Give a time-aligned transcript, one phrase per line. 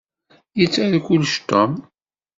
[0.59, 1.71] Yettaru kullec Tom.